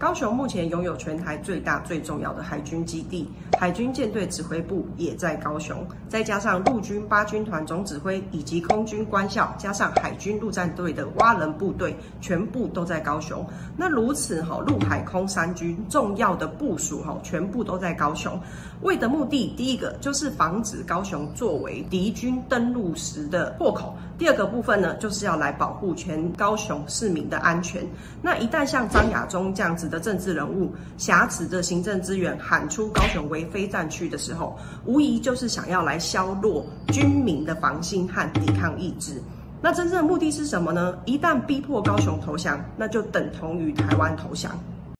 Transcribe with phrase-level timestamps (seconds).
[0.00, 13.46] 高雄目前拥有全台最大最重要的海军基地，海军舰队指挥部也在高雄，再加上陆军八军团总指挥以及空军官校，加上海军陆战队的蛙人部队，全部都在高雄。
[13.76, 18.40] 那如此哈，陆海空三军重要的部署哈，全部都在高雄。
[18.80, 27.86] 为的目的，第一个就是防止高雄作为敌军登陆时的破口；第二个部分呢，就是要来保护全高雄市民的安全。
[28.22, 39.20] 那一旦像张亚中这样子的政治人物挟持着行政资源喊出高雄为非战区的时候，无疑就是想要来削弱军民的防心和抵抗意志。
[39.60, 40.96] 那真正的目的是什么呢？
[41.04, 44.58] 一旦逼迫高雄投降，那就等同于台湾投降。